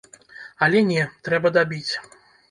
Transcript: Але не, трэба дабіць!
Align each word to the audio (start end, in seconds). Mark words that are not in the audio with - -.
Але 0.67 0.79
не, 0.91 1.03
трэба 1.29 1.51
дабіць! 1.59 1.93